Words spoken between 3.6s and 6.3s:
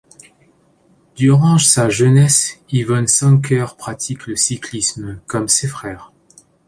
pratique le cyclisme, comme ses frères.